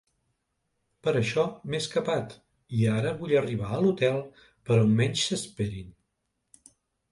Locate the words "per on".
4.41-4.99